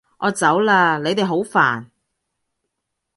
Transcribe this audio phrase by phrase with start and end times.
[0.17, 0.99] 我走喇！
[1.03, 1.85] 你哋好煩